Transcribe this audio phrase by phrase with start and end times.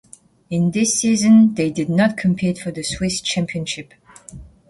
[0.49, 3.93] In this season they did not compete for the Swiss championship.